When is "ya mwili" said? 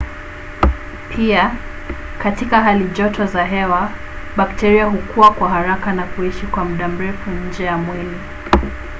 7.63-8.17